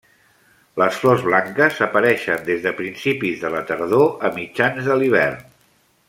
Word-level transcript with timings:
Les 0.81 0.95
flors 1.01 1.25
blanques 1.27 1.81
apareixen 1.87 2.41
des 2.49 2.65
de 2.65 2.73
principis 2.81 3.39
de 3.45 3.51
la 3.57 3.61
tardor 3.73 4.13
a 4.31 4.35
mitjans 4.39 4.89
de 4.93 4.97
l'hivern. 5.03 5.45